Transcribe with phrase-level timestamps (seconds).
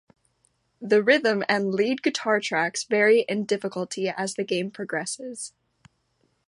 [0.81, 5.53] The rhythm and lead guitar tracks vary in difficulty as the game progresses.